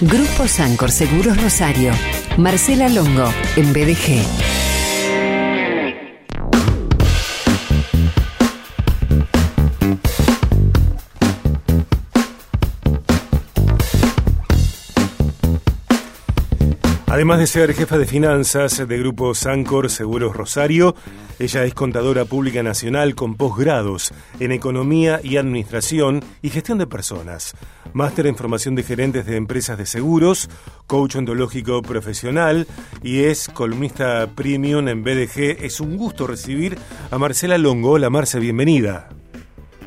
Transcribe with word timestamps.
Grupo 0.00 0.48
Sancor 0.48 0.90
Seguros 0.90 1.40
Rosario. 1.40 1.92
Marcela 2.36 2.88
Longo, 2.88 3.32
en 3.56 3.72
BDG. 3.72 4.63
Además 17.14 17.38
de 17.38 17.46
ser 17.46 17.72
jefa 17.74 17.96
de 17.96 18.06
finanzas 18.06 18.88
de 18.88 18.98
Grupo 18.98 19.36
Sancor 19.36 19.88
Seguros 19.88 20.34
Rosario, 20.34 20.96
ella 21.38 21.62
es 21.62 21.72
contadora 21.72 22.24
pública 22.24 22.64
nacional 22.64 23.14
con 23.14 23.36
posgrados 23.36 24.12
en 24.40 24.50
Economía 24.50 25.20
y 25.22 25.36
Administración 25.36 26.24
y 26.42 26.50
Gestión 26.50 26.78
de 26.78 26.88
Personas, 26.88 27.54
máster 27.92 28.26
en 28.26 28.34
formación 28.34 28.74
de 28.74 28.82
gerentes 28.82 29.26
de 29.26 29.36
empresas 29.36 29.78
de 29.78 29.86
seguros, 29.86 30.50
coach 30.88 31.14
ontológico 31.14 31.82
profesional 31.82 32.66
y 33.00 33.20
es 33.20 33.46
columnista 33.46 34.28
premium 34.34 34.88
en 34.88 35.04
BDG. 35.04 35.64
Es 35.64 35.78
un 35.78 35.96
gusto 35.96 36.26
recibir 36.26 36.76
a 37.12 37.16
Marcela 37.16 37.58
Longo. 37.58 37.92
Hola 37.92 38.10
Marce, 38.10 38.40
bienvenida. 38.40 39.08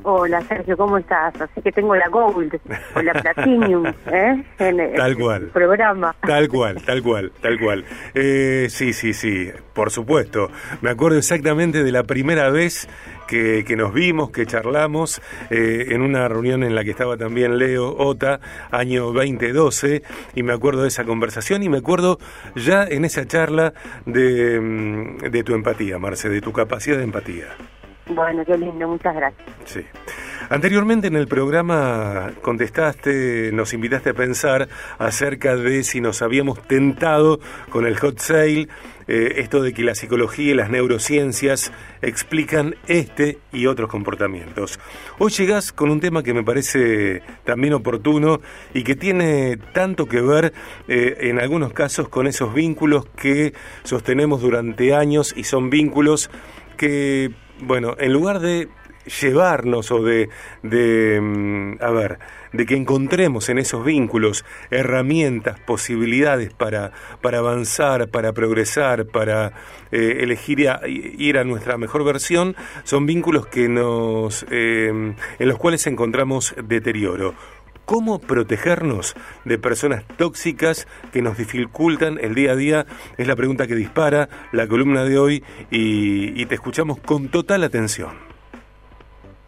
Hola 0.10 0.42
Sergio, 0.44 0.78
¿cómo 0.78 0.98
estás? 1.00 1.34
Así 1.42 1.62
que 1.62 1.70
tengo 1.70 1.94
la 1.94 2.08
Gold 2.08 2.58
o 2.96 3.02
la 3.02 3.12
Platinum 3.12 3.86
¿eh? 4.06 4.42
en 4.58 4.80
el 4.80 4.96
tal 4.96 5.18
cual. 5.18 5.48
programa. 5.48 6.16
Tal 6.22 6.48
cual, 6.48 6.82
tal 6.82 7.04
cual, 7.04 7.34
tal 7.42 7.60
cual. 7.60 7.84
Eh, 8.14 8.68
sí, 8.70 8.94
sí, 8.94 9.12
sí, 9.12 9.52
por 9.74 9.92
supuesto. 9.92 10.50
Me 10.80 10.92
acuerdo 10.92 11.18
exactamente 11.18 11.84
de 11.84 11.92
la 11.92 12.04
primera 12.04 12.50
vez 12.50 12.88
que, 13.28 13.66
que 13.68 13.76
nos 13.76 13.94
vimos, 13.94 14.30
que 14.32 14.46
charlamos 14.46 15.22
eh, 15.50 15.88
en 15.90 16.02
una 16.02 16.30
reunión 16.30 16.64
en 16.64 16.74
la 16.74 16.86
que 16.86 16.92
estaba 16.92 17.18
también 17.18 17.58
Leo 17.58 17.94
Ota, 17.98 18.40
año 18.72 19.12
2012, 19.12 20.04
y 20.36 20.42
me 20.42 20.54
acuerdo 20.54 20.84
de 20.84 20.88
esa 20.88 21.04
conversación 21.04 21.64
y 21.64 21.70
me 21.70 21.80
acuerdo 21.80 22.18
ya 22.56 22.86
en 22.86 23.04
esa 23.04 23.26
charla 23.28 23.74
de, 24.06 24.58
mm, 24.62 25.18
de 25.32 25.44
tu 25.44 25.54
empatía, 25.54 26.00
Marce, 26.00 26.30
de 26.30 26.40
tu 26.40 26.54
capacidad 26.54 26.96
de 26.96 27.04
empatía. 27.04 27.48
Bueno, 28.10 28.44
qué 28.46 28.58
lindo, 28.58 28.88
muchas 28.88 29.16
gracias. 29.16 29.48
Sí. 29.66 29.82
Anteriormente 30.50 31.08
en 31.08 31.18
el 31.18 31.28
programa 31.28 32.32
contestaste, 32.42 33.52
nos 33.52 33.74
invitaste 33.74 34.12
a 34.12 34.14
pensar 34.14 34.70
acerca 34.98 35.58
de 35.58 35.84
si 35.84 36.00
nos 36.00 36.22
habíamos 36.22 36.62
tentado 36.62 37.40
con 37.70 37.86
el 37.86 37.98
hot 37.98 38.20
sale, 38.20 38.70
eh, 39.10 39.34
esto 39.38 39.62
de 39.62 39.74
que 39.74 39.84
la 39.84 39.94
psicología 39.94 40.52
y 40.52 40.54
las 40.54 40.70
neurociencias 40.70 41.74
explican 42.02 42.76
este 42.88 43.40
y 43.52 43.66
otros 43.66 43.90
comportamientos. 43.90 44.80
Hoy 45.18 45.32
llegás 45.32 45.74
con 45.74 45.90
un 45.90 46.00
tema 46.00 46.24
que 46.24 46.34
me 46.34 46.44
parece 46.44 47.24
también 47.44 47.74
oportuno 47.74 48.40
y 48.74 48.84
que 48.84 48.96
tiene 48.96 49.58
tanto 49.58 50.06
que 50.06 50.22
ver 50.22 50.54
eh, 50.88 51.18
en 51.22 51.40
algunos 51.40 51.74
casos 51.74 52.08
con 52.08 52.26
esos 52.26 52.54
vínculos 52.54 53.06
que 53.18 53.54
sostenemos 53.84 54.42
durante 54.42 54.96
años 54.96 55.34
y 55.36 55.44
son 55.44 55.70
vínculos 55.70 56.30
que 56.78 57.32
bueno, 57.62 57.96
en 58.00 58.14
lugar 58.14 58.40
de 58.40 58.68
llevarnos 59.22 59.92
o 59.92 60.04
de, 60.04 60.30
de 60.64 61.20
mm, 61.22 61.82
a 61.82 61.90
ver, 61.92 62.20
de 62.54 62.66
que 62.66 62.76
encontremos 62.76 63.50
en 63.50 63.58
esos 63.58 63.84
vínculos 63.84 64.46
herramientas, 64.72 65.60
posibilidades 65.60 66.54
para, 66.54 66.92
para 67.22 67.40
avanzar, 67.40 68.10
para 68.10 68.34
progresar, 68.34 69.06
para 69.06 69.54
eh, 69.92 70.20
elegir 70.22 70.68
ir 70.88 71.38
a 71.38 71.44
nuestra 71.44 71.78
mejor 71.78 72.04
versión, 72.04 72.56
son 72.84 73.06
vínculos 73.06 73.48
que 73.48 73.68
nos, 73.70 74.46
eh, 74.50 74.88
en 74.90 75.48
los 75.48 75.58
cuales 75.58 75.86
encontramos 75.88 76.56
deterioro. 76.64 77.36
¿Cómo 77.88 78.20
protegernos 78.20 79.16
de 79.46 79.58
personas 79.58 80.04
tóxicas 80.18 80.90
que 81.14 81.22
nos 81.22 81.38
dificultan 81.38 82.18
el 82.20 82.36
día 82.36 82.52
a 82.52 82.56
día? 82.58 82.86
Es 83.18 83.30
la 83.30 83.36
pregunta 83.38 83.66
que 83.66 83.76
dispara 83.76 84.28
la 84.52 84.68
columna 84.68 85.06
de 85.06 85.18
hoy 85.18 85.42
y, 85.72 86.46
te 86.48 86.56
escuchamos 86.56 87.00
con 87.00 87.30
total 87.30 87.64
atención. 87.64 88.10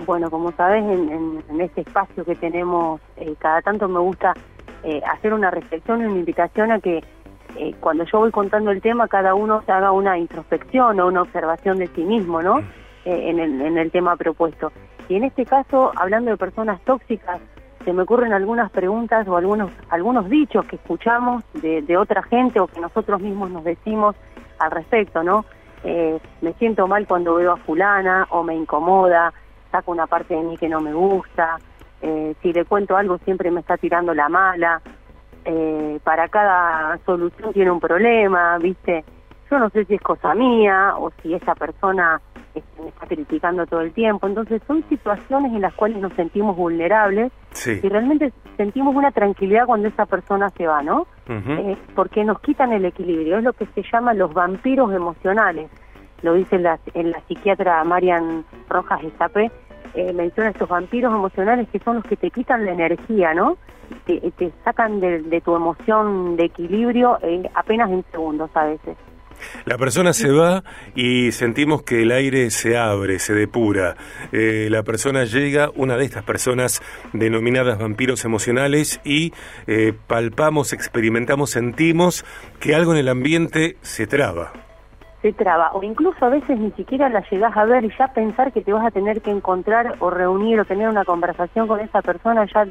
Bueno, 0.05 0.31
como 0.31 0.53
sabes, 0.53 0.85
en, 0.85 1.44
este 1.59 1.81
espacio 1.81 2.23
que 2.23 2.33
tenemos, 2.35 3.01
eh, 3.17 3.35
cada 3.39 3.61
tanto 3.61 3.89
me 3.89 4.00
gusta 4.00 4.33
eh, 4.83 5.01
hacer 5.06 5.33
una 5.33 5.51
reflexión 5.51 6.00
y 6.00 6.06
una 6.06 6.19
invitación 6.19 6.71
a 6.71 6.79
que 6.79 7.03
eh, 7.57 7.75
cuando 7.81 8.06
yo 8.06 8.19
voy 8.19 8.31
contando 8.31 8.71
el 8.71 8.81
tema, 8.81 9.09
cada 9.09 9.35
uno 9.35 9.63
se 9.66 9.73
haga 9.73 9.91
una 9.91 10.17
introspección 10.17 10.97
o 11.01 11.07
una 11.07 11.23
observación 11.23 11.77
de 11.79 11.88
sí 11.88 12.06
mismo, 12.06 12.41
¿no? 12.41 12.61
Mm. 12.61 12.66
en, 13.03 13.39
el, 13.39 13.61
en 13.63 13.77
el 13.77 13.91
tema 13.91 14.16
propuesto. 14.16 14.71
Y 15.09 15.16
en 15.16 15.25
este 15.25 15.45
caso, 15.45 15.91
hablando 15.97 16.31
de 16.31 16.38
personas 16.38 16.79
tóxicas, 16.85 17.41
se 17.84 17.94
me 17.94 18.03
ocurren 18.03 18.34
algunas 18.34 18.72
preguntas 18.72 19.28
o 19.28 19.38
algunos, 19.38 19.72
algunos 19.90 20.29
dichos 20.29 20.66
que 20.66 20.75
escuchamos 20.75 21.44
de, 21.53 21.81
de 21.81 21.97
otra 21.97 22.23
gente 22.23 22.59
o 22.59 22.67
que 22.67 22.79
nosotros 22.79 23.22
mismos 23.22 23.50
nos 23.51 23.63
decimos 23.63 24.16
al 24.59 24.72
respecto, 24.72 25.23
¿no? 25.23 25.45
Eh, 25.84 26.19
me 26.41 26.53
siento 26.53 26.88
mal 26.88 27.07
cuando 27.07 27.35
veo 27.35 27.53
a 27.53 27.57
fulana 27.57 28.28
o 28.31 28.44
me 28.44 28.56
incomoda, 28.56 29.34
saco 29.72 29.91
una 29.91 30.07
parte 30.07 30.35
de 30.35 30.44
mí 30.44 30.57
que 30.57 30.68
no 30.68 30.81
me 30.81 30.94
gusta, 30.94 31.57
eh, 32.01 32.35
si 32.41 32.51
le 32.51 32.66
cuento 32.66 32.97
algo 32.97 33.18
siempre 33.19 33.51
me 33.51 33.62
está 33.62 33.78
tirando 33.78 34.13
la 34.13 34.28
mala, 34.28 34.81
eh, 35.45 36.00
para 36.03 36.28
cada 36.28 36.97
solución 37.06 37.53
tiene 37.53 37.72
un 37.72 37.79
problema, 37.79 38.57
¿viste? 38.57 39.06
Yo 39.50 39.57
no 39.57 39.69
sé 39.69 39.85
si 39.85 39.95
es 39.95 40.01
cosa 40.01 40.35
mía 40.35 40.95
o 40.97 41.12
si 41.22 41.34
esa 41.34 41.56
persona 41.56 42.22
me 42.81 42.89
está 42.89 43.07
criticando 43.07 43.65
todo 43.65 43.81
el 43.81 43.91
tiempo. 43.93 44.27
Entonces 44.27 44.61
son 44.67 44.83
situaciones 44.89 45.53
en 45.53 45.61
las 45.61 45.73
cuales 45.73 45.97
nos 45.99 46.13
sentimos 46.13 46.55
vulnerables 46.55 47.31
y 47.65 47.89
realmente 47.89 48.31
sentimos 48.57 48.95
una 48.95 49.11
tranquilidad 49.11 49.65
cuando 49.65 49.87
esa 49.87 50.05
persona 50.05 50.49
se 50.51 50.67
va, 50.67 50.81
¿no? 50.83 51.07
Eh, 51.27 51.77
porque 51.95 52.23
nos 52.23 52.39
quitan 52.41 52.73
el 52.73 52.85
equilibrio. 52.85 53.37
Es 53.37 53.43
lo 53.43 53.53
que 53.53 53.65
se 53.67 53.83
llama 53.91 54.13
los 54.13 54.33
vampiros 54.33 54.91
emocionales. 54.93 55.69
Lo 56.21 56.33
dice 56.33 56.57
la, 56.59 56.79
en 56.93 57.11
la 57.11 57.21
psiquiatra 57.27 57.83
Marian 57.83 58.45
Rojas 58.67 59.03
Estapé. 59.03 59.51
Eh, 59.95 60.13
menciona 60.13 60.49
estos 60.49 60.69
vampiros 60.69 61.13
emocionales 61.13 61.67
que 61.69 61.79
son 61.79 61.95
los 61.95 62.05
que 62.05 62.15
te 62.15 62.29
quitan 62.29 62.65
la 62.65 62.73
energía, 62.73 63.33
¿no? 63.33 63.57
Te, 64.05 64.19
te 64.37 64.51
sacan 64.63 64.99
de, 64.99 65.41
tu 65.43 65.55
emoción 65.55 66.35
de 66.35 66.45
equilibrio 66.45 67.17
eh, 67.23 67.49
apenas 67.55 67.89
en 67.89 68.03
segundos 68.11 68.51
a 68.53 68.65
veces. 68.65 68.97
La 69.66 69.77
persona 69.77 70.13
se 70.13 70.31
va 70.31 70.63
y 70.95 71.31
sentimos 71.31 71.83
que 71.83 72.03
el 72.03 72.11
aire 72.11 72.50
se 72.51 72.77
abre, 72.77 73.19
se 73.19 73.33
depura. 73.33 73.95
Eh, 74.31 74.67
la 74.69 74.83
persona 74.83 75.25
llega, 75.25 75.69
una 75.75 75.97
de 75.97 76.05
estas 76.05 76.23
personas 76.23 76.81
denominadas 77.13 77.79
vampiros 77.79 78.25
emocionales, 78.25 79.00
y 79.03 79.33
eh, 79.67 79.94
palpamos, 80.07 80.73
experimentamos, 80.73 81.51
sentimos 81.51 82.25
que 82.59 82.75
algo 82.75 82.94
en 82.94 83.00
el 83.00 83.09
ambiente 83.09 83.77
se 83.81 84.07
traba. 84.07 84.51
Se 85.22 85.33
traba, 85.33 85.71
o 85.73 85.83
incluso 85.83 86.25
a 86.25 86.29
veces 86.29 86.57
ni 86.57 86.71
siquiera 86.71 87.09
la 87.09 87.21
llegás 87.29 87.56
a 87.57 87.66
ver 87.66 87.83
y 87.83 87.91
ya 87.97 88.07
pensar 88.13 88.53
que 88.53 88.61
te 88.61 88.71
vas 88.71 88.85
a 88.85 88.91
tener 88.91 89.21
que 89.21 89.31
encontrar 89.31 89.95
o 90.00 90.09
reunir 90.09 90.61
o 90.61 90.66
tener 90.66 90.88
una 90.88 91.03
conversación 91.03 91.67
con 91.67 91.81
esa 91.81 92.01
persona 92.01 92.45
ya 92.53 92.67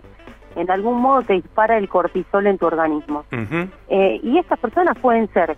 en 0.56 0.70
algún 0.70 1.00
modo 1.00 1.22
te 1.22 1.34
dispara 1.34 1.76
el 1.76 1.88
cortisol 1.88 2.46
en 2.46 2.58
tu 2.58 2.66
organismo. 2.66 3.24
Eh, 3.88 4.20
y 4.22 4.38
estas 4.38 4.58
personas 4.58 4.98
pueden 4.98 5.28
ser 5.32 5.56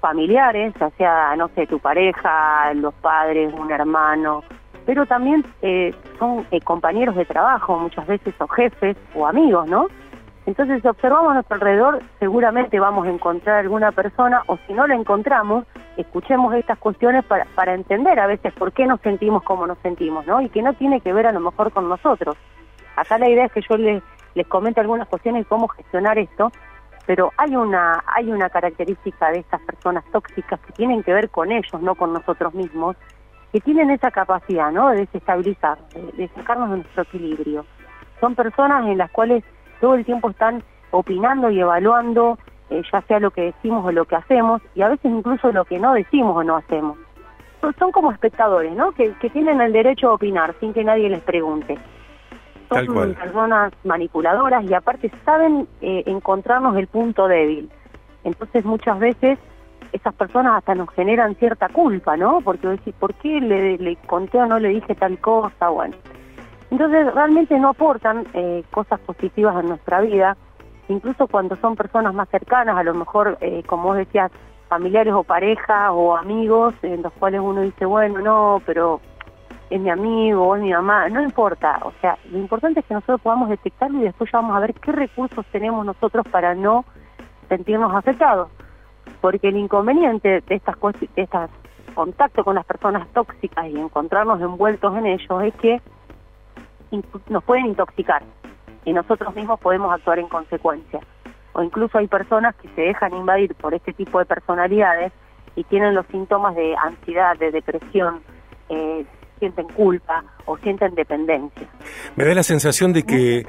familiares, 0.00 0.74
ya 0.78 0.90
sea, 0.90 1.36
no 1.36 1.48
sé, 1.48 1.66
tu 1.66 1.78
pareja, 1.78 2.72
los 2.74 2.94
padres, 2.94 3.52
un 3.54 3.70
hermano, 3.70 4.42
pero 4.86 5.06
también 5.06 5.44
eh, 5.62 5.94
son 6.18 6.46
eh, 6.50 6.60
compañeros 6.60 7.14
de 7.14 7.24
trabajo 7.24 7.78
muchas 7.78 8.06
veces 8.06 8.34
o 8.40 8.48
jefes 8.48 8.96
o 9.14 9.26
amigos, 9.26 9.68
¿no? 9.68 9.86
Entonces, 10.46 10.82
si 10.82 10.88
observamos 10.88 11.30
a 11.30 11.34
nuestro 11.34 11.54
alrededor, 11.54 12.02
seguramente 12.18 12.80
vamos 12.80 13.06
a 13.06 13.10
encontrar 13.10 13.60
alguna 13.60 13.92
persona, 13.92 14.42
o 14.46 14.58
si 14.66 14.72
no 14.72 14.86
la 14.86 14.94
encontramos, 14.94 15.64
escuchemos 15.96 16.54
estas 16.54 16.78
cuestiones 16.78 17.24
para, 17.24 17.44
para 17.54 17.74
entender 17.74 18.18
a 18.18 18.26
veces 18.26 18.52
por 18.54 18.72
qué 18.72 18.86
nos 18.86 19.00
sentimos 19.00 19.42
como 19.42 19.66
nos 19.66 19.78
sentimos, 19.78 20.26
¿no? 20.26 20.40
Y 20.40 20.48
que 20.48 20.62
no 20.62 20.72
tiene 20.72 21.00
que 21.02 21.12
ver 21.12 21.26
a 21.26 21.32
lo 21.32 21.40
mejor 21.40 21.70
con 21.72 21.88
nosotros. 21.88 22.36
Acá 22.96 23.18
la 23.18 23.28
idea 23.28 23.44
es 23.44 23.52
que 23.52 23.62
yo 23.68 23.76
les, 23.76 24.02
les 24.34 24.46
comente 24.46 24.80
algunas 24.80 25.08
cuestiones 25.08 25.44
de 25.44 25.48
cómo 25.48 25.68
gestionar 25.68 26.18
esto, 26.18 26.50
pero 27.06 27.32
hay 27.36 27.56
una 27.56 28.02
hay 28.06 28.30
una 28.30 28.50
característica 28.50 29.30
de 29.30 29.40
estas 29.40 29.60
personas 29.62 30.04
tóxicas 30.12 30.60
que 30.60 30.72
tienen 30.72 31.02
que 31.02 31.12
ver 31.12 31.30
con 31.30 31.52
ellos, 31.52 31.80
no 31.80 31.94
con 31.94 32.12
nosotros 32.12 32.54
mismos, 32.54 32.96
que 33.52 33.60
tienen 33.60 33.90
esa 33.90 34.10
capacidad, 34.10 34.70
¿no? 34.70 34.90
De 34.90 34.98
desestabilizar, 34.98 35.78
de, 36.16 36.28
sacarnos 36.28 36.70
de 36.70 36.76
nuestro 36.76 37.02
equilibrio. 37.02 37.64
Son 38.20 38.34
personas 38.34 38.86
en 38.86 38.98
las 38.98 39.10
cuales 39.10 39.42
todo 39.80 39.94
el 39.94 40.04
tiempo 40.04 40.30
están 40.30 40.62
opinando 40.90 41.50
y 41.50 41.60
evaluando, 41.60 42.38
eh, 42.68 42.82
ya 42.92 43.00
sea 43.02 43.18
lo 43.18 43.30
que 43.30 43.42
decimos 43.42 43.84
o 43.84 43.92
lo 43.92 44.04
que 44.04 44.16
hacemos, 44.16 44.62
y 44.74 44.82
a 44.82 44.88
veces 44.88 45.10
incluso 45.10 45.50
lo 45.52 45.64
que 45.64 45.78
no 45.78 45.94
decimos 45.94 46.36
o 46.36 46.44
no 46.44 46.56
hacemos. 46.56 46.98
Son 47.78 47.92
como 47.92 48.12
espectadores, 48.12 48.72
¿no? 48.74 48.92
Que, 48.92 49.12
que 49.14 49.30
tienen 49.30 49.60
el 49.60 49.72
derecho 49.72 50.10
a 50.10 50.14
opinar 50.14 50.54
sin 50.60 50.72
que 50.72 50.84
nadie 50.84 51.08
les 51.08 51.20
pregunte 51.20 51.78
son 52.70 53.14
personas 53.14 53.72
manipuladoras 53.84 54.64
y 54.64 54.74
aparte 54.74 55.10
saben 55.24 55.68
eh, 55.80 56.04
encontrarnos 56.06 56.76
el 56.76 56.86
punto 56.86 57.26
débil. 57.26 57.70
Entonces 58.24 58.64
muchas 58.64 58.98
veces 58.98 59.38
esas 59.92 60.14
personas 60.14 60.58
hasta 60.58 60.74
nos 60.74 60.88
generan 60.90 61.34
cierta 61.36 61.68
culpa, 61.68 62.16
¿no? 62.16 62.40
Porque 62.42 62.68
decir, 62.68 62.94
¿por 62.94 63.14
qué 63.14 63.40
le, 63.40 63.78
le, 63.78 63.96
conté 63.96 64.38
o 64.38 64.46
no 64.46 64.58
le 64.58 64.68
dije 64.68 64.94
tal 64.94 65.18
cosa? 65.18 65.68
Bueno. 65.68 65.96
Entonces 66.70 67.12
realmente 67.12 67.58
no 67.58 67.70
aportan 67.70 68.26
eh, 68.34 68.62
cosas 68.70 69.00
positivas 69.00 69.58
en 69.60 69.70
nuestra 69.70 70.00
vida. 70.00 70.36
incluso 70.88 71.26
cuando 71.26 71.56
son 71.56 71.76
personas 71.76 72.14
más 72.14 72.28
cercanas, 72.28 72.76
a 72.76 72.82
lo 72.82 72.94
mejor, 72.94 73.38
eh, 73.40 73.62
como 73.66 73.84
vos 73.84 73.96
decías, 73.96 74.30
familiares 74.68 75.12
o 75.12 75.24
parejas 75.24 75.90
o 75.92 76.16
amigos, 76.16 76.74
en 76.82 77.02
los 77.02 77.12
cuales 77.14 77.40
uno 77.40 77.62
dice, 77.62 77.84
bueno, 77.84 78.20
no, 78.20 78.62
pero 78.64 79.00
es 79.70 79.80
mi 79.80 79.88
amigo 79.88 80.56
es 80.56 80.62
mi 80.62 80.72
mamá, 80.72 81.08
no 81.08 81.22
importa, 81.22 81.80
o 81.84 81.92
sea, 82.00 82.18
lo 82.30 82.38
importante 82.38 82.80
es 82.80 82.86
que 82.86 82.94
nosotros 82.94 83.20
podamos 83.20 83.48
detectarlo 83.48 84.00
y 84.00 84.02
después 84.02 84.30
vamos 84.32 84.56
a 84.56 84.60
ver 84.60 84.74
qué 84.74 84.92
recursos 84.92 85.46
tenemos 85.52 85.86
nosotros 85.86 86.26
para 86.30 86.54
no 86.54 86.84
sentirnos 87.48 87.94
afectados, 87.94 88.50
porque 89.20 89.48
el 89.48 89.56
inconveniente 89.56 90.40
de 90.40 90.54
estas 90.54 90.76
de 91.14 91.28
contacto 91.94 92.44
con 92.44 92.54
las 92.56 92.64
personas 92.64 93.08
tóxicas 93.08 93.66
y 93.66 93.78
encontrarnos 93.78 94.40
envueltos 94.40 94.96
en 94.96 95.06
ellos 95.06 95.42
es 95.42 95.54
que 95.54 95.80
nos 97.28 97.44
pueden 97.44 97.66
intoxicar 97.66 98.22
y 98.84 98.92
nosotros 98.92 99.34
mismos 99.34 99.60
podemos 99.60 99.92
actuar 99.92 100.18
en 100.18 100.28
consecuencia. 100.28 101.00
O 101.52 101.62
incluso 101.62 101.98
hay 101.98 102.06
personas 102.06 102.54
que 102.56 102.68
se 102.70 102.82
dejan 102.82 103.14
invadir 103.14 103.54
por 103.54 103.74
este 103.74 103.92
tipo 103.92 104.18
de 104.18 104.24
personalidades 104.24 105.12
y 105.56 105.64
tienen 105.64 105.94
los 105.94 106.06
síntomas 106.06 106.54
de 106.54 106.76
ansiedad, 106.76 107.36
de 107.36 107.50
depresión, 107.50 108.20
eh, 108.68 109.04
sienten 109.40 109.66
culpa 109.68 110.22
o 110.46 110.56
sienten 110.58 110.94
dependencia. 110.94 111.66
Me 112.14 112.24
da 112.24 112.34
la 112.34 112.42
sensación 112.44 112.92
de 112.92 113.02
que, 113.02 113.44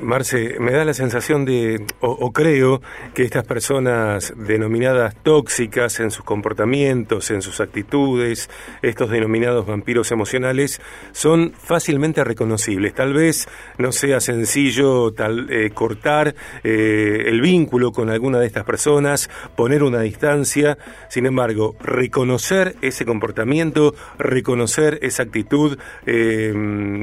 Marce, 0.00 0.56
me 0.60 0.72
da 0.72 0.84
la 0.84 0.94
sensación 0.94 1.44
de, 1.44 1.84
o, 2.00 2.32
creo, 2.32 2.80
que 3.14 3.22
estas 3.22 3.44
personas 3.44 4.32
denominadas 4.36 5.14
tóxicas 5.22 6.00
en 6.00 6.10
sus 6.10 6.24
comportamientos, 6.24 7.30
en 7.30 7.42
sus 7.42 7.60
actitudes, 7.60 8.50
estos 8.82 9.10
denominados 9.10 9.66
vampiros 9.66 10.12
emocionales, 10.12 10.80
son 11.12 11.52
fácilmente 11.52 12.22
reconocibles. 12.24 12.94
Tal 12.94 13.14
vez 13.14 13.48
no 13.78 13.92
sea 13.92 14.20
sencillo 14.20 15.12
tal, 15.12 15.50
eh, 15.50 15.70
cortar 15.70 16.34
eh, 16.62 17.24
el 17.26 17.40
vínculo 17.40 17.92
con 17.92 18.10
alguna 18.10 18.38
de 18.38 18.46
estas 18.46 18.64
personas, 18.64 19.30
poner 19.56 19.82
una 19.82 20.00
distancia, 20.00 20.78
sin 21.08 21.26
embargo, 21.26 21.76
reconocer 21.80 22.76
ese 22.82 23.04
comportamiento, 23.04 23.94
reconocer 24.18 24.98
esa 25.02 25.22
actitud, 25.22 25.78
eh, 26.06 26.52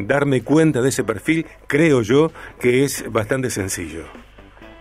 darme 0.06 0.42
cuenta 0.44 0.82
de 0.82 0.90
ese 0.90 1.04
perfil, 1.04 1.46
creo 1.68 2.02
yo 2.02 2.32
que 2.60 2.83
es 2.84 3.12
bastante 3.12 3.50
sencillo. 3.50 4.04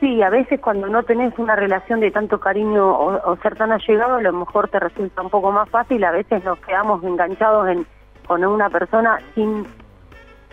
Sí, 0.00 0.20
a 0.20 0.30
veces 0.30 0.58
cuando 0.60 0.88
no 0.88 1.04
tenés 1.04 1.38
una 1.38 1.54
relación 1.54 2.00
de 2.00 2.10
tanto 2.10 2.40
cariño 2.40 2.90
o, 2.90 3.36
ser 3.36 3.54
tan 3.54 3.70
allegado, 3.70 4.16
a 4.16 4.20
lo 4.20 4.32
mejor 4.32 4.68
te 4.68 4.80
resulta 4.80 5.22
un 5.22 5.30
poco 5.30 5.52
más 5.52 5.68
fácil, 5.70 6.02
a 6.02 6.10
veces 6.10 6.42
nos 6.42 6.58
quedamos 6.58 7.04
enganchados 7.04 7.68
en, 7.68 7.86
con 8.26 8.44
una 8.44 8.68
persona 8.68 9.20
sin, 9.36 9.64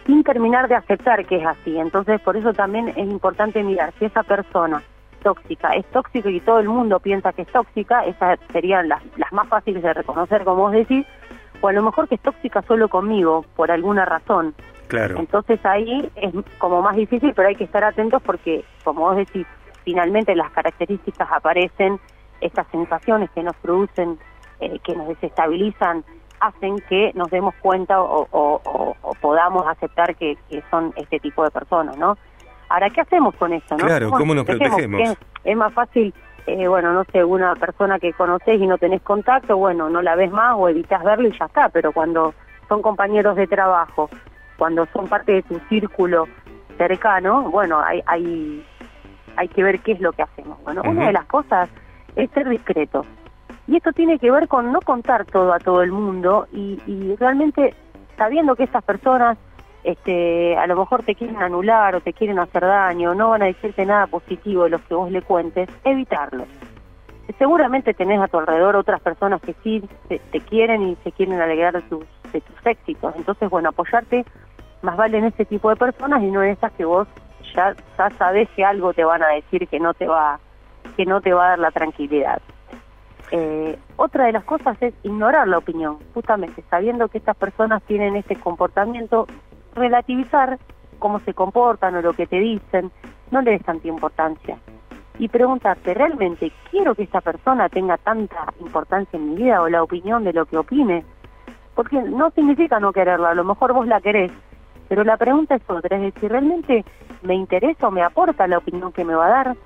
sin 0.05 0.23
terminar 0.23 0.67
de 0.67 0.75
aceptar 0.75 1.25
que 1.25 1.37
es 1.37 1.45
así. 1.47 1.79
Entonces, 1.79 2.21
por 2.21 2.37
eso 2.37 2.53
también 2.53 2.89
es 2.89 2.97
importante 2.97 3.63
mirar 3.63 3.91
si 3.97 4.05
esa 4.05 4.21
persona 4.21 4.83
tóxica 5.23 5.69
es 5.69 5.85
tóxica 5.87 6.29
y 6.29 6.39
todo 6.41 6.59
el 6.59 6.69
mundo 6.69 6.99
piensa 6.99 7.33
que 7.33 7.41
es 7.41 7.47
tóxica, 7.47 8.05
esas 8.05 8.39
serían 8.51 8.87
las, 8.87 9.01
las 9.17 9.31
más 9.33 9.47
fáciles 9.47 9.81
de 9.81 9.93
reconocer, 9.93 10.43
como 10.43 10.63
vos 10.63 10.73
decís, 10.73 11.05
o 11.61 11.67
a 11.67 11.73
lo 11.73 11.83
mejor 11.83 12.07
que 12.07 12.15
es 12.15 12.21
tóxica 12.21 12.61
solo 12.63 12.89
conmigo, 12.89 13.45
por 13.56 13.71
alguna 13.71 14.06
razón. 14.06 14.53
Claro. 14.88 15.17
Entonces 15.19 15.63
ahí 15.65 16.09
es 16.15 16.33
como 16.57 16.81
más 16.81 16.95
difícil, 16.95 17.33
pero 17.35 17.47
hay 17.47 17.56
que 17.56 17.63
estar 17.63 17.83
atentos 17.83 18.21
porque, 18.23 18.63
como 18.83 19.01
vos 19.01 19.17
decís, 19.17 19.45
finalmente 19.83 20.35
las 20.35 20.51
características 20.51 21.27
aparecen, 21.31 22.00
estas 22.41 22.67
sensaciones 22.71 23.29
que 23.31 23.44
nos 23.44 23.56
producen, 23.57 24.17
eh, 24.59 24.79
que 24.83 24.95
nos 24.95 25.07
desestabilizan, 25.09 26.03
hacen 26.39 26.77
que 26.88 27.11
nos 27.15 27.29
demos 27.29 27.53
cuenta 27.56 28.01
o, 28.01 28.95
podamos 29.21 29.67
aceptar 29.67 30.15
que, 30.15 30.38
son 30.71 30.94
este 30.95 31.19
tipo 31.19 31.44
de 31.44 31.51
personas, 31.51 31.97
¿no? 31.97 32.17
Ahora, 32.69 32.89
¿qué 32.89 33.01
hacemos 33.01 33.35
con 33.35 33.51
esto? 33.51 33.75
¿no? 33.77 33.85
Claro, 33.85 34.09
¿cómo 34.11 34.33
nos 34.33 34.45
protegemos? 34.45 35.17
es 35.44 35.57
más 35.57 35.73
fácil 35.73 36.13
eh, 36.53 36.67
bueno, 36.67 36.93
no 36.93 37.03
sé, 37.05 37.23
una 37.23 37.55
persona 37.55 37.99
que 37.99 38.13
conoces 38.13 38.59
y 38.59 38.67
no 38.67 38.77
tenés 38.77 39.01
contacto, 39.01 39.57
bueno, 39.57 39.89
no 39.89 40.01
la 40.01 40.15
ves 40.15 40.31
más 40.31 40.55
o 40.57 40.69
evitas 40.69 41.03
verlo 41.03 41.27
y 41.27 41.37
ya 41.37 41.45
está, 41.45 41.69
pero 41.69 41.91
cuando 41.91 42.33
son 42.67 42.81
compañeros 42.81 43.35
de 43.35 43.47
trabajo, 43.47 44.09
cuando 44.57 44.85
son 44.87 45.07
parte 45.07 45.33
de 45.33 45.43
tu 45.43 45.59
círculo 45.69 46.27
cercano, 46.77 47.49
bueno, 47.49 47.79
hay, 47.79 48.01
hay, 48.05 48.65
hay 49.35 49.47
que 49.47 49.63
ver 49.63 49.79
qué 49.79 49.93
es 49.93 50.01
lo 50.01 50.11
que 50.11 50.23
hacemos. 50.23 50.61
Bueno, 50.63 50.81
una 50.85 51.07
de 51.07 51.13
las 51.13 51.25
cosas 51.25 51.69
es 52.15 52.29
ser 52.31 52.47
discreto. 52.49 53.05
Y 53.67 53.77
esto 53.77 53.91
tiene 53.91 54.17
que 54.17 54.31
ver 54.31 54.47
con 54.47 54.71
no 54.71 54.79
contar 54.81 55.25
todo 55.25 55.53
a 55.53 55.59
todo 55.59 55.83
el 55.83 55.91
mundo 55.91 56.47
y, 56.51 56.81
y 56.87 57.15
realmente 57.17 57.73
sabiendo 58.17 58.55
que 58.55 58.63
estas 58.63 58.83
personas 58.83 59.37
este, 59.83 60.57
a 60.57 60.67
lo 60.67 60.75
mejor 60.75 61.03
te 61.03 61.15
quieren 61.15 61.37
anular 61.37 61.95
o 61.95 62.01
te 62.01 62.13
quieren 62.13 62.39
hacer 62.39 62.63
daño, 62.63 63.15
no 63.15 63.29
van 63.29 63.43
a 63.43 63.45
decirte 63.45 63.85
nada 63.85 64.07
positivo 64.07 64.63
de 64.65 64.71
lo 64.71 64.79
que 64.79 64.93
vos 64.93 65.11
le 65.11 65.21
cuentes, 65.21 65.69
evitarlo. 65.83 66.45
Seguramente 67.37 67.93
tenés 67.93 68.19
a 68.19 68.27
tu 68.27 68.37
alrededor 68.37 68.75
otras 68.75 68.99
personas 69.01 69.41
que 69.41 69.53
sí 69.63 69.83
te, 70.07 70.39
quieren 70.41 70.81
y 70.81 70.95
se 71.03 71.11
quieren 71.11 71.39
alegrar 71.39 71.73
de 71.73 71.81
tus, 71.83 72.05
éxitos. 72.65 73.15
Entonces, 73.15 73.49
bueno, 73.49 73.69
apoyarte 73.69 74.25
más 74.81 74.97
vale 74.97 75.17
en 75.17 75.25
este 75.25 75.45
tipo 75.45 75.69
de 75.69 75.75
personas 75.75 76.21
y 76.21 76.29
no 76.29 76.43
en 76.43 76.51
esas 76.51 76.71
que 76.73 76.85
vos 76.85 77.07
ya, 77.55 77.75
ya 77.97 78.09
sabés 78.11 78.49
que 78.55 78.63
algo 78.63 78.93
te 78.93 79.03
van 79.03 79.23
a 79.23 79.29
decir 79.29 79.67
que 79.67 79.79
no 79.79 79.93
te 79.93 80.07
va, 80.07 80.39
que 80.97 81.05
no 81.05 81.21
te 81.21 81.33
va 81.33 81.45
a 81.45 81.49
dar 81.49 81.59
la 81.59 81.71
tranquilidad. 81.71 82.41
Eh, 83.31 83.77
otra 83.95 84.25
de 84.25 84.31
las 84.31 84.43
cosas 84.43 84.77
es 84.81 84.93
ignorar 85.03 85.47
la 85.47 85.59
opinión, 85.59 85.97
justamente 86.13 86.63
sabiendo 86.69 87.07
que 87.09 87.19
estas 87.19 87.37
personas 87.37 87.83
tienen 87.83 88.15
este 88.15 88.35
comportamiento, 88.35 89.27
relativizar 89.75 90.60
cómo 91.00 91.19
se 91.19 91.33
comportan 91.33 91.95
o 91.95 92.01
lo 92.01 92.13
que 92.13 92.27
te 92.27 92.39
dicen, 92.39 92.92
no 93.31 93.42
le 93.42 93.51
des 93.51 93.63
tanta 93.63 93.88
importancia. 93.88 94.57
Y 95.18 95.27
preguntarte, 95.27 95.94
¿realmente 95.94 96.51
quiero 96.71 96.95
que 96.95 97.04
esta 97.04 97.21
persona 97.21 97.68
tenga 97.69 97.98
tanta 97.98 98.54
importancia 98.60 99.18
en 99.18 99.31
mi 99.31 99.36
vida 99.44 99.62
o 99.62 99.69
la 99.69 99.83
opinión 99.83 100.24
de 100.24 100.33
lo 100.33 100.45
que 100.45 100.57
opine? 100.57 101.04
Porque 101.75 102.01
no 102.01 102.31
significa 102.31 102.80
no 102.80 102.94
quererla, 102.94 103.31
a 103.31 103.36
lo 103.36 103.44
mejor 103.44 103.74
vos 103.74 103.88
la 103.88 104.00
querés, 104.00 104.31
pero 104.88 105.04
la 105.04 105.18
pregunta 105.18 105.56
es 105.56 105.62
otra, 105.68 105.98
es 105.98 106.13
decir, 106.13 106.31
¿realmente 106.31 106.86
me 107.21 107.36
interesa 107.36 107.88
o 107.88 107.92
me 107.92 108.01
aporta 108.01 108.48
la 108.48 108.57
opinión 108.57 108.92
que 108.92 109.04
me 109.04 109.13
va 109.13 109.27
a 109.27 109.30
dar? 109.30 109.57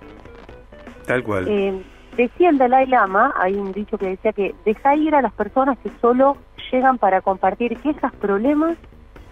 Tal 1.06 1.24
cual. 1.24 1.48
Eh, 1.48 1.84
decía 2.18 2.50
el 2.50 2.58
Dalai 2.58 2.88
Lama, 2.88 3.34
hay 3.38 3.56
un 3.56 3.72
dicho 3.72 3.98
que 3.98 4.10
decía 4.10 4.34
que 4.34 4.56
deja 4.66 4.96
ir 4.96 5.16
a 5.16 5.22
las 5.22 5.34
personas 5.34 5.78
que 5.80 5.90
solo 6.02 6.38
llegan 6.72 6.98
para 6.98 7.22
compartir 7.22 7.78
quejas, 7.78 8.14
problemas 8.16 8.78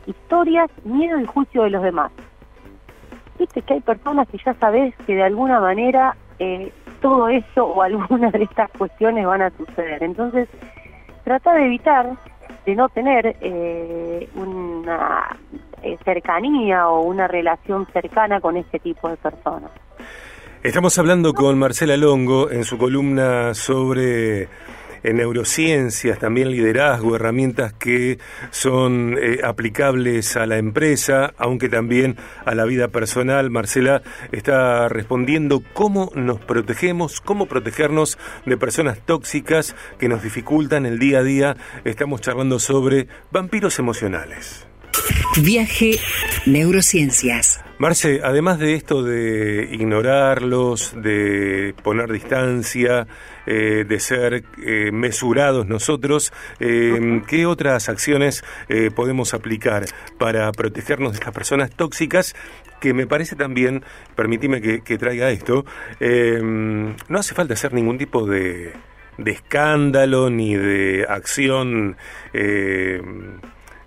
historias, 0.05 0.69
miedo 0.83 1.19
y 1.19 1.25
juicio 1.25 1.63
de 1.63 1.69
los 1.69 1.83
demás. 1.83 2.11
Viste 3.39 3.61
que 3.61 3.75
hay 3.75 3.81
personas 3.81 4.27
que 4.27 4.37
ya 4.45 4.53
sabes 4.55 4.95
que 5.07 5.15
de 5.15 5.23
alguna 5.23 5.59
manera 5.59 6.15
eh, 6.39 6.71
todo 7.01 7.27
eso 7.29 7.65
o 7.65 7.81
algunas 7.81 8.31
de 8.31 8.43
estas 8.43 8.69
cuestiones 8.71 9.25
van 9.25 9.41
a 9.41 9.49
suceder. 9.51 10.03
Entonces, 10.03 10.47
trata 11.23 11.53
de 11.53 11.65
evitar 11.65 12.17
de 12.65 12.75
no 12.75 12.89
tener 12.89 13.35
eh, 13.41 14.29
una 14.35 15.35
eh, 15.81 15.97
cercanía 16.03 16.87
o 16.89 17.01
una 17.01 17.27
relación 17.27 17.87
cercana 17.91 18.39
con 18.39 18.57
este 18.57 18.79
tipo 18.79 19.09
de 19.09 19.17
personas. 19.17 19.71
Estamos 20.63 20.97
hablando 20.99 21.33
con 21.33 21.57
Marcela 21.57 21.97
Longo 21.97 22.51
en 22.51 22.63
su 22.63 22.77
columna 22.77 23.55
sobre 23.55 24.47
en 25.03 25.17
neurociencias, 25.17 26.19
también 26.19 26.51
liderazgo, 26.51 27.15
herramientas 27.15 27.73
que 27.73 28.19
son 28.51 29.17
eh, 29.19 29.39
aplicables 29.43 30.37
a 30.37 30.45
la 30.45 30.57
empresa, 30.57 31.33
aunque 31.37 31.69
también 31.69 32.17
a 32.45 32.55
la 32.55 32.65
vida 32.65 32.87
personal. 32.89 33.49
Marcela 33.49 34.01
está 34.31 34.89
respondiendo 34.89 35.63
cómo 35.73 36.11
nos 36.15 36.39
protegemos, 36.39 37.21
cómo 37.21 37.45
protegernos 37.45 38.17
de 38.45 38.57
personas 38.57 38.99
tóxicas 39.05 39.75
que 39.97 40.09
nos 40.09 40.23
dificultan 40.23 40.85
el 40.85 40.99
día 40.99 41.19
a 41.19 41.23
día. 41.23 41.57
Estamos 41.83 42.21
charlando 42.21 42.59
sobre 42.59 43.07
vampiros 43.31 43.79
emocionales. 43.79 44.70
Viaje 45.37 45.99
Neurociencias. 46.45 47.63
Marce, 47.81 48.21
además 48.23 48.59
de 48.59 48.75
esto 48.75 49.01
de 49.01 49.69
ignorarlos, 49.71 50.93
de 50.95 51.73
poner 51.81 52.11
distancia, 52.11 53.07
eh, 53.47 53.85
de 53.87 53.99
ser 53.99 54.43
eh, 54.63 54.91
mesurados 54.91 55.65
nosotros, 55.65 56.31
eh, 56.59 57.23
¿qué 57.27 57.47
otras 57.47 57.89
acciones 57.89 58.43
podemos 58.95 59.33
aplicar 59.33 59.85
para 60.19 60.51
protegernos 60.51 61.13
de 61.13 61.19
estas 61.19 61.33
personas 61.33 61.71
tóxicas? 61.71 62.35
Que 62.79 62.93
me 62.93 63.07
parece 63.07 63.35
también, 63.35 63.83
permíteme 64.15 64.61
que, 64.61 64.97
traiga 64.99 65.31
esto, 65.31 65.65
no 65.99 67.19
hace 67.19 67.33
falta 67.33 67.55
hacer 67.55 67.73
ningún 67.73 67.97
tipo 67.97 68.27
de 68.27 68.73
escándalo 69.25 70.29
ni 70.29 70.55
de 70.55 71.05
acción 71.09 71.97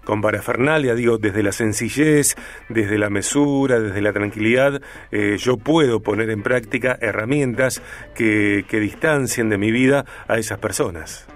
con 0.05 0.21
parafernalia, 0.21 0.95
digo, 0.95 1.19
desde 1.19 1.43
la 1.43 1.53
sencillez, 1.53 2.37
desde 2.69 2.99
la 2.99 3.11
mesura, 3.11 3.81
desde 3.81 4.01
la 4.01 4.13
tranquilidad, 4.13 4.81
eh, 5.11 5.37
yo 5.39 5.57
puedo 5.57 6.01
poner 6.01 6.31
en 6.31 6.43
práctica 6.43 6.97
herramientas 7.01 7.83
que, 8.15 8.65
que 8.69 8.81
distancien 8.81 9.49
de 9.49 9.59
mi 9.59 9.71
vida 9.71 10.05
a 10.29 10.39
esas 10.39 10.59
personas. 10.59 11.29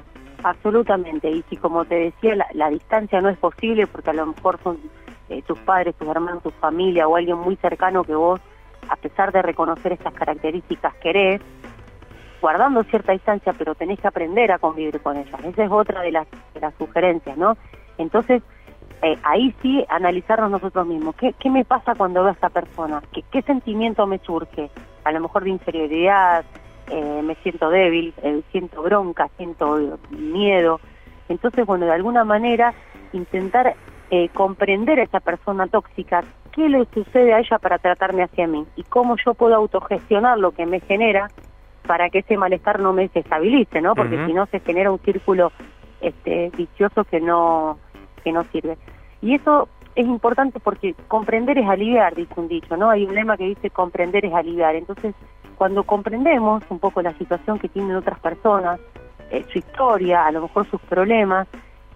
Absolutamente, 0.45 1.31
y 1.31 1.43
si 1.51 1.57
como 1.57 1.85
te 1.85 1.97
decía, 1.97 2.37
la, 2.55 2.71
distancia 2.71 3.21
no 3.21 3.29
es 3.29 3.39
posible 3.39 3.87
porque 3.87 4.11
a 4.11 4.13
lo 4.15 4.27
mejor 4.27 4.61
son 4.63 4.79
eh, 5.29 5.43
tus 5.43 5.59
padres, 5.59 5.97
tus 5.97 6.09
hermanos, 6.09 6.43
tu 6.43 6.51
familia 6.51 7.09
o 7.09 7.17
alguien 7.17 7.39
muy 7.39 7.57
cercano 7.57 8.05
que 8.05 8.15
vos 8.15 8.41
a 8.89 8.97
pesar 8.97 9.33
de 9.33 9.43
reconocer 9.43 9.93
estas 9.93 10.15
características, 10.15 10.95
querés, 10.97 11.41
guardando 12.41 12.83
cierta 12.85 13.13
distancia, 13.13 13.53
pero 13.53 13.75
tenés 13.75 14.01
que 14.01 14.09
aprender 14.09 14.53
a 14.53 14.59
convivir 14.59 15.01
con 15.01 15.17
ellas. 15.17 15.41
Esa 15.45 15.65
es 15.65 15.71
otra 15.71 16.03
de 16.03 16.13
las, 16.13 16.27
de 16.55 16.61
las 16.61 16.75
sugerencias, 16.75 17.37
¿no? 17.37 17.57
Entonces, 17.99 18.43
eh, 19.03 19.17
ahí 19.23 19.55
sí 19.63 19.85
analizarnos 19.89 20.51
nosotros 20.51 20.87
mismos. 20.87 21.15
¿Qué, 21.17 21.35
¿Qué 21.39 21.51
me 21.51 21.65
pasa 21.65 21.95
cuando 21.95 22.21
veo 22.21 22.31
a 22.31 22.33
esta 22.33 22.49
persona? 22.49 23.03
¿Qué, 23.13 23.23
¿Qué 23.31 23.43
sentimiento 23.43 24.07
me 24.07 24.19
surge? 24.19 24.71
A 25.05 25.13
lo 25.13 25.21
mejor 25.21 25.45
de 25.45 25.51
inferioridad, 25.51 26.45
eh, 26.91 27.23
me 27.23 27.35
siento 27.37 27.71
débil, 27.71 28.15
eh, 28.23 28.43
siento 28.51 28.83
bronca, 28.83 29.29
siento 29.37 29.99
miedo. 30.11 30.81
Entonces, 31.29 31.67
bueno, 31.67 31.87
de 31.87 31.93
alguna 31.93 32.25
manera 32.25 32.73
intentar 33.13 33.75
eh, 34.11 34.29
comprender 34.31 34.99
a 35.01 35.03
esa 35.03 35.21
persona 35.21 35.67
tóxica, 35.67 36.25
qué 36.53 36.69
le 36.69 36.87
sucede 36.95 37.35
a 37.35 37.41
ella 37.41 37.59
para 37.59 37.79
tratarme 37.79 38.23
hacia 38.23 38.47
mí 38.47 38.67
y 38.77 38.83
cómo 38.85 39.17
yo 39.25 39.35
puedo 39.35 39.55
autogestionar 39.55 40.39
lo 40.39 40.53
que 40.53 40.67
me 40.67 40.81
genera 40.81 41.29
para 41.87 42.09
que 42.11 42.21
ese 42.21 42.37
malestar 42.37 42.81
no 42.81 42.93
me 42.93 43.03
desestabilice, 43.03 43.81
¿no? 43.81 43.95
Porque 43.95 44.27
si 44.27 44.33
no 44.33 44.47
se 44.47 44.61
genera 44.61 44.91
un 44.91 44.99
círculo 44.99 45.53
este, 46.01 46.51
vicioso 46.57 47.05
que 47.05 47.21
no 47.21 47.79
que 48.21 48.33
no 48.33 48.45
sirve. 48.53 48.77
Y 49.21 49.35
eso 49.35 49.69
es 49.95 50.07
importante 50.07 50.61
porque 50.61 50.95
comprender 51.09 51.59
es 51.59 51.69
aliviar, 51.69 52.15
dice 52.15 52.33
un 52.37 52.49
dicho, 52.49 52.77
¿no? 52.77 52.91
Hay 52.91 53.05
un 53.05 53.15
lema 53.15 53.37
que 53.37 53.45
dice 53.45 53.71
comprender 53.71 54.25
es 54.25 54.33
aliviar. 54.33 54.77
Entonces, 54.77 55.15
cuando 55.57 55.83
comprendemos 55.83 56.63
un 56.71 56.79
poco 56.79 57.03
la 57.03 57.13
situación 57.15 57.59
que 57.59 57.69
tienen 57.69 57.97
otras 57.97 58.21
personas, 58.21 58.79
eh, 59.31 59.45
su 59.53 59.59
historia, 59.59 60.25
a 60.25 60.31
lo 60.31 60.43
mejor 60.43 60.71
sus 60.71 60.81
problemas, 60.83 61.49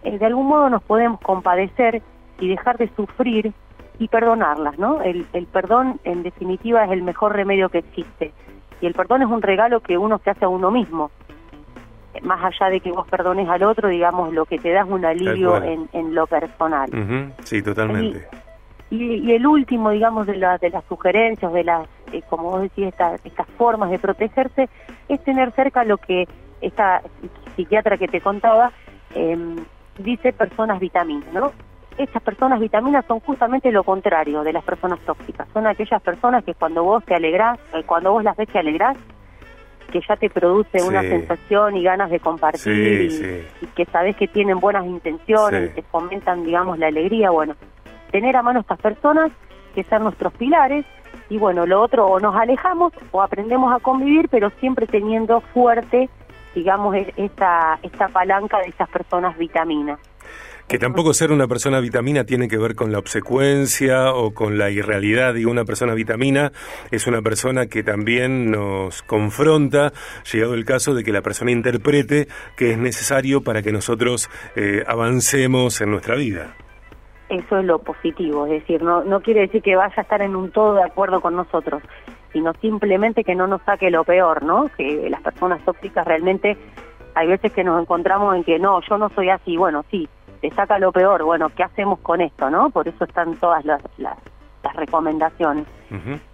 eh, 0.03 0.19
de 0.19 0.27
algún 0.27 0.49
modo 0.49 0.69
nos 0.69 0.83
podemos 0.83 1.21
compadecer 1.21 2.03
y 2.41 2.49
dejar 2.49 2.77
de 2.77 2.91
sufrir 2.97 3.53
y 3.99 4.09
perdonarlas, 4.09 4.79
¿no? 4.79 5.01
El, 5.01 5.27
el 5.33 5.47
perdón, 5.47 6.01
en 6.03 6.25
definitiva, 6.25 6.85
es 6.85 6.91
el 6.91 7.03
mejor 7.03 7.37
remedio 7.37 7.69
que 7.69 7.79
existe. 7.79 8.33
Y 8.81 8.87
el 8.87 8.95
perdón 8.95 9.23
es 9.23 9.29
un 9.29 9.43
regalo 9.43 9.79
que 9.81 9.97
uno 9.97 10.19
se 10.25 10.31
hace 10.31 10.45
a 10.45 10.49
uno 10.49 10.73
mismo. 10.73 11.13
Más 12.23 12.43
allá 12.45 12.71
de 12.71 12.81
que 12.81 12.93
vos 12.93 13.07
perdones 13.09 13.49
al 13.49 13.63
otro, 13.65 13.89
digamos, 13.89 14.33
lo 14.33 14.45
que 14.45 14.59
te 14.59 14.71
da 14.71 14.83
es 14.83 14.89
un 14.89 15.05
alivio 15.05 15.63
en, 15.63 15.89
en, 15.93 16.15
lo 16.15 16.27
personal. 16.27 16.89
Sí, 17.45 17.63
totalmente. 17.63 18.29
Y, 18.91 19.15
y, 19.15 19.33
el 19.33 19.47
último, 19.47 19.91
digamos, 19.91 20.27
de, 20.27 20.37
la, 20.37 20.59
de 20.59 20.71
las 20.71 20.85
sugerencias, 20.85 21.53
de 21.53 21.65
las, 21.65 21.89
eh, 22.13 22.23
como 22.29 22.51
vos 22.51 22.63
decís, 22.63 22.87
esta, 22.87 23.17
estas 23.25 23.49
formas 23.57 23.91
de 23.91 23.99
protegerse, 23.99 24.69
es 25.09 25.25
tener 25.25 25.51
cerca 25.53 25.83
lo 25.85 25.97
que 25.99 26.29
esta 26.61 27.03
psiquiatra 27.57 27.99
que 27.99 28.09
te 28.09 28.21
contaba 28.21 28.71
eh, 29.15 29.37
dice 29.99 30.33
personas 30.33 30.81
vitaminas, 30.81 31.33
¿no? 31.33 31.53
Estas 31.99 32.23
personas 32.23 32.59
vitaminas 32.59 33.05
son 33.07 33.21
justamente 33.21 33.71
lo 33.71 33.85
contrario 33.85 34.43
de 34.43 34.53
las 34.53 34.65
personas 34.65 34.99
tóxicas. 35.01 35.47
Son 35.53 35.67
aquellas 35.67 36.01
personas 36.01 36.43
que 36.45 36.55
cuando 36.55 36.83
vos 36.85 37.05
te 37.05 37.15
alegrás, 37.15 37.59
eh, 37.75 37.83
cuando 37.85 38.13
vos 38.13 38.25
las 38.25 38.37
ves 38.37 38.49
te 38.49 38.59
alegrás, 38.59 38.97
que 39.93 40.01
ya 40.09 40.17
te 40.17 40.31
produce 40.31 40.83
una 40.83 41.03
sensación 41.03 41.77
y 41.77 41.85
ganas 41.85 42.11
de 42.11 42.19
compartir 42.19 43.45
y, 43.61 43.67
que 43.77 43.85
sabes 43.87 44.17
que 44.17 44.27
tienen 44.27 44.59
buenas 44.59 44.87
intenciones 44.87 45.71
y 45.71 45.75
te 45.75 45.83
fomentan, 45.83 46.45
digamos, 46.45 46.79
la 46.79 46.89
alegría. 46.89 47.31
Bueno, 47.31 47.55
tener 48.11 48.37
a 48.37 48.43
mano 48.43 48.61
estas 48.61 48.81
personas 48.81 49.31
que 49.75 49.85
sean 49.85 50.03
nuestros 50.03 50.33
pilares 50.33 50.85
y 51.29 51.39
bueno, 51.39 51.67
lo 51.67 51.81
otro 51.81 52.07
o 52.07 52.21
nos 52.21 52.35
alejamos 52.35 52.93
o 53.11 53.23
aprendemos 53.23 53.73
a 53.73 53.81
convivir, 53.81 54.29
pero 54.29 54.51
siempre 54.61 54.87
teniendo 54.87 55.41
fuerte, 55.41 56.09
digamos, 56.55 56.95
e-, 56.97 57.13
esta, 57.17 57.79
esta 57.83 58.09
palanca 58.09 58.59
de 58.59 58.69
esas 58.69 58.89
personas 58.89 59.37
vitaminas. 59.37 59.99
Que 60.69 60.79
tampoco 60.79 61.13
ser 61.13 61.33
una 61.33 61.47
persona 61.47 61.81
vitamina 61.81 62.25
tiene 62.25 62.49
que 62.49 62.57
ver 62.57 62.75
con 62.75 62.93
la 62.93 62.99
obsecuencia 62.99 64.13
o 64.15 64.33
con 64.33 64.59
la 64.59 64.71
irrealidad. 64.71 65.35
Y 65.35 65.45
una 65.45 65.65
persona 65.65 65.95
vitamina 65.95 66.53
es 66.91 67.07
una 67.07 67.21
persona 67.21 67.67
que 67.67 67.83
también 67.83 68.51
nos 68.51 69.03
confronta, 69.03 69.93
llegado 70.33 70.55
el 70.55 70.65
caso 70.65 70.95
de 70.95 71.05
que 71.05 71.13
la 71.13 71.23
persona 71.23 71.51
interprete 71.51 72.29
que 72.57 72.73
es 72.73 72.79
necesario 72.79 73.43
para 73.43 73.63
que 73.63 73.73
nosotros 73.73 74.31
eh, 74.57 74.83
avancemos 74.87 75.81
en 75.81 75.91
nuestra 75.91 76.17
vida 76.17 76.55
eso 77.33 77.59
es 77.59 77.65
lo 77.65 77.79
positivo, 77.79 78.45
es 78.47 78.53
decir, 78.53 78.83
no, 78.83 79.05
no 79.05 79.21
quiere 79.23 79.41
decir 79.41 79.63
que 79.63 79.75
vaya 79.75 79.95
a 79.97 80.03
estar 80.03 80.21
en 80.21 80.37
un 80.37 80.51
todo 80.51 80.75
de 80.75 80.83
acuerdo 80.83 81.21
con 81.21 81.35
nosotros, 81.35 81.83
sino 82.33 82.53
simplemente 82.61 83.25
que 83.25 83.35
no 83.35 83.47
nos 83.47 83.63
saque 83.63 83.91
lo 83.91 84.05
peor, 84.05 84.43
¿no? 84.43 84.71
Que 84.77 85.09
las 85.09 85.23
personas 85.23 85.65
tóxicas 85.65 86.07
realmente 86.07 86.59
hay 87.15 87.29
veces 87.29 87.53
que 87.53 87.65
nos 87.65 87.81
encontramos 87.81 88.37
en 88.37 88.45
que 88.45 88.59
no, 88.59 88.81
yo 88.89 88.99
no 88.99 89.09
soy 89.11 89.31
así, 89.31 89.57
bueno, 89.57 89.85
sí, 89.91 90.09
te 90.43 90.51
saca 90.51 90.79
lo 90.81 90.91
peor, 90.91 91.23
bueno, 91.23 91.51
¿qué 91.51 91.63
hacemos 91.63 92.01
con 92.01 92.21
esto, 92.21 92.51
no? 92.51 92.69
Por 92.71 92.89
eso 92.89 93.05
están 93.05 93.37
todas 93.37 93.65
las, 93.65 93.81
las, 93.97 94.17
recomendaciones. 94.75 95.67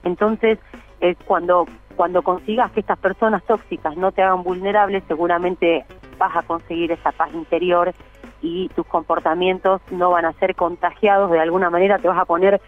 Entonces, 0.05 0.59
es 1.00 1.17
cuando, 1.27 1.67
cuando 1.97 2.23
consigas 2.23 2.71
que 2.73 2.81
estas 2.81 2.99
personas 2.99 3.43
tóxicas 3.45 3.97
no 3.97 4.12
te 4.12 4.23
hagan 4.23 4.43
vulnerable, 4.45 5.03
seguramente 5.09 5.85
vas 6.19 6.37
a 6.37 6.43
conseguir 6.43 6.93
esa 6.93 7.12
paz 7.12 7.35
interior 7.35 7.93
y 8.41 8.69
tus 8.71 8.87
comportamientos 8.87 9.83
no 9.91 10.11
van 10.11 10.25
a 10.25 10.33
ser 10.35 10.55
contagiados 10.55 11.31
de 11.31 11.41
alguna 11.41 11.69
manera, 11.69 11.99
te 11.99 12.09
vas 12.09 12.19
a 12.19 12.25
poner 12.25 12.61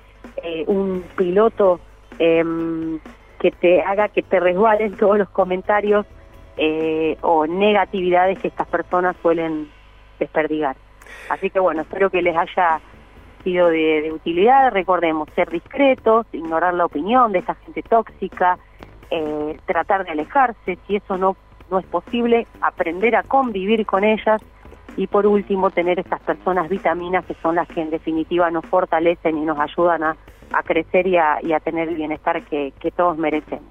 eh, 0.43 0.65
un 0.67 1.05
piloto 1.17 1.81
em, 2.19 2.99
que 3.39 3.51
te 3.51 3.83
haga 3.83 4.09
que 4.09 4.23
te 4.23 4.41
resbalen 4.41 4.97
todos 4.97 5.17
los 5.17 5.29
comentarios 5.31 6.05
eh, 6.57 7.17
o 7.23 7.47
negatividades 7.47 8.39
que 8.41 8.49
estas 8.49 8.67
personas 8.67 9.17
suelen 9.23 9.71
desperdigar. 10.19 10.77
Así 11.29 11.51
que 11.51 11.61
bueno, 11.61 11.83
espero 11.83 12.11
que 12.11 12.23
les 12.23 12.37
haya 12.37 12.81
sido 13.45 13.69
de, 13.69 14.11
utilidad. 14.13 14.71
Recordemos, 14.73 15.29
ser 15.35 15.51
discretos, 15.51 16.27
ignorar 16.33 16.75
la 16.75 16.85
opinión 16.85 17.33
de 17.33 17.41
esta 17.41 17.55
gente 17.55 17.83
tóxica, 17.83 18.59
eh, 19.11 19.59
tratar 19.67 20.05
de 20.05 20.13
alejarse, 20.13 20.79
si 20.87 20.97
eso 20.97 21.17
no, 21.17 21.37
no 21.71 21.79
es 21.79 21.87
posible, 21.87 22.47
aprender 22.61 23.17
a 23.17 23.23
convivir 23.23 23.87
con 23.87 24.05
ellas 24.05 24.41
y 24.97 25.07
por 25.07 25.27
último 25.27 25.71
tener 25.71 25.99
estas 25.99 26.21
personas 26.21 26.69
vitaminas 26.69 27.25
que 27.25 27.35
son 27.43 27.55
las 27.55 27.69
que 27.69 27.81
en 27.81 27.91
definitiva 27.91 28.51
nos 28.51 28.67
fortalecen 28.67 29.39
y 29.39 29.45
nos 29.45 29.59
ayudan 29.59 30.03
a, 30.03 30.17
crecer 30.65 31.07
y 31.07 31.17
a, 31.17 31.61
tener 31.63 31.89
el 31.89 31.95
bienestar 31.95 32.43
que, 32.43 32.73
todos 32.97 33.17
merecemos. 33.17 33.65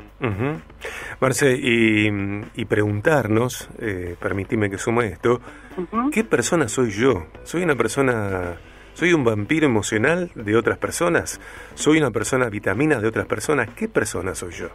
Marce, 1.19 1.57
y, 1.57 2.65
preguntarnos, 2.65 3.69
eh, 3.79 4.15
permitime 4.19 4.69
que 4.69 4.77
sume 4.77 5.07
esto, 5.07 5.39
¿qué 6.11 6.23
persona 6.23 6.67
soy 6.67 6.91
yo? 6.91 7.25
¿Soy 7.43 7.63
una 7.63 7.75
persona, 7.75 8.57
soy 8.93 9.13
un 9.13 9.23
vampiro 9.23 9.65
emocional 9.65 10.31
de 10.35 10.55
otras 10.55 10.77
personas? 10.77 11.39
¿Soy 11.73 11.97
una 11.97 12.11
persona 12.11 12.49
vitamina 12.49 12.99
de 12.99 13.07
otras 13.07 13.25
personas? 13.25 13.69
¿Qué 13.75 13.87
persona 13.87 14.35
soy 14.35 14.51
yo? 14.51 14.67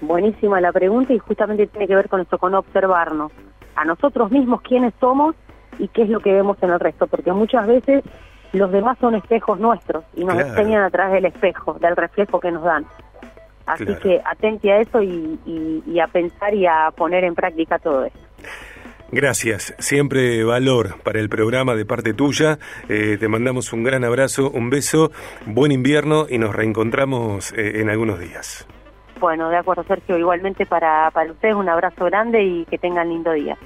Buenísima 0.00 0.60
la 0.60 0.72
pregunta 0.72 1.12
y 1.12 1.18
justamente 1.18 1.66
tiene 1.66 1.86
que 1.86 1.94
ver 1.94 2.08
con 2.08 2.20
esto, 2.20 2.38
con 2.38 2.54
observarnos 2.54 3.32
a 3.76 3.84
nosotros 3.84 4.30
mismos 4.30 4.60
quiénes 4.62 4.92
somos 5.00 5.34
y 5.78 5.88
qué 5.88 6.02
es 6.02 6.08
lo 6.08 6.20
que 6.20 6.32
vemos 6.32 6.56
en 6.62 6.70
el 6.70 6.80
resto, 6.80 7.06
porque 7.06 7.32
muchas 7.32 7.66
veces 7.66 8.04
los 8.52 8.70
demás 8.70 8.98
son 9.00 9.14
espejos 9.14 9.58
nuestros 9.58 10.04
y 10.14 10.24
nos 10.24 10.38
enseñan 10.38 10.84
a 10.84 10.90
través 10.90 11.14
del 11.14 11.26
espejo, 11.26 11.74
del 11.74 11.96
reflejo 11.96 12.38
que 12.38 12.52
nos 12.52 12.62
dan. 12.62 12.86
Así 13.66 13.86
que 14.02 14.20
atente 14.24 14.72
a 14.72 14.80
eso 14.80 15.02
y, 15.02 15.98
a 15.98 16.06
pensar 16.08 16.54
y 16.54 16.66
a 16.66 16.90
poner 16.94 17.24
en 17.24 17.34
práctica 17.34 17.78
todo 17.78 18.04
eso. 18.04 18.18
Gracias, 19.10 19.74
siempre 19.78 20.42
valor 20.42 21.00
para 21.02 21.20
el 21.20 21.28
programa 21.28 21.74
de 21.74 21.84
parte 21.84 22.14
tuya. 22.14 22.58
Eh, 22.88 23.16
te 23.18 23.28
mandamos 23.28 23.72
un 23.72 23.84
gran 23.84 24.02
abrazo, 24.04 24.50
un 24.50 24.70
beso, 24.70 25.12
buen 25.46 25.70
invierno 25.70 26.26
y 26.28 26.38
nos 26.38 26.54
reencontramos 26.54 27.52
eh, 27.52 27.80
en 27.80 27.90
algunos 27.90 28.18
días. 28.18 28.66
Bueno, 29.20 29.48
de 29.48 29.56
acuerdo, 29.56 29.84
Sergio. 29.84 30.18
Igualmente 30.18 30.66
para, 30.66 31.10
para 31.12 31.30
ustedes 31.30 31.54
un 31.54 31.68
abrazo 31.68 32.06
grande 32.06 32.42
y 32.42 32.64
que 32.66 32.78
tengan 32.78 33.08
lindo 33.08 33.32
día. 33.32 33.56